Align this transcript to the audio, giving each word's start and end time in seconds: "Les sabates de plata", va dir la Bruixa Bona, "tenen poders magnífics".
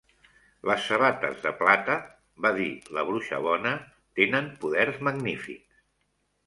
"Les 0.69 0.87
sabates 0.91 1.43
de 1.43 1.51
plata", 1.59 1.97
va 2.47 2.53
dir 2.57 2.67
la 2.99 3.05
Bruixa 3.11 3.43
Bona, 3.49 3.75
"tenen 4.21 4.53
poders 4.67 5.01
magnífics". 5.11 5.85